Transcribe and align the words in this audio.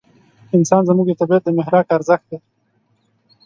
انسان 0.57 0.81
زموږ 0.89 1.05
د 1.09 1.13
طبعیت 1.21 1.43
د 1.45 1.49
محراق 1.57 1.87
ارزښت 1.97 2.25
دی. 2.31 2.37